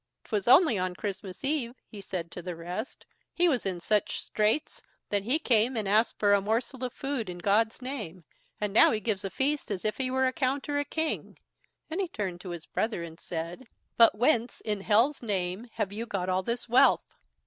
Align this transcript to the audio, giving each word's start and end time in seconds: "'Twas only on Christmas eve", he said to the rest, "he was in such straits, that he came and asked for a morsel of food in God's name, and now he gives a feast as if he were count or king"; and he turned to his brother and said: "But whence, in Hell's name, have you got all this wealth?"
"'Twas 0.23 0.47
only 0.47 0.79
on 0.79 0.95
Christmas 0.95 1.43
eve", 1.43 1.75
he 1.85 2.01
said 2.01 2.31
to 2.31 2.41
the 2.41 2.55
rest, 2.55 3.05
"he 3.35 3.47
was 3.47 3.67
in 3.67 3.79
such 3.79 4.19
straits, 4.23 4.81
that 5.09 5.21
he 5.21 5.37
came 5.37 5.77
and 5.77 5.87
asked 5.87 6.17
for 6.17 6.33
a 6.33 6.41
morsel 6.41 6.83
of 6.83 6.91
food 6.91 7.29
in 7.29 7.37
God's 7.37 7.83
name, 7.83 8.23
and 8.59 8.73
now 8.73 8.89
he 8.89 8.99
gives 8.99 9.23
a 9.23 9.29
feast 9.29 9.69
as 9.69 9.85
if 9.85 9.97
he 9.97 10.09
were 10.09 10.31
count 10.31 10.67
or 10.67 10.83
king"; 10.83 11.37
and 11.87 12.01
he 12.01 12.07
turned 12.07 12.41
to 12.41 12.49
his 12.49 12.65
brother 12.65 13.03
and 13.03 13.19
said: 13.19 13.67
"But 13.95 14.15
whence, 14.15 14.59
in 14.61 14.81
Hell's 14.81 15.21
name, 15.21 15.67
have 15.73 15.93
you 15.93 16.07
got 16.07 16.29
all 16.29 16.41
this 16.41 16.67
wealth?" 16.67 17.13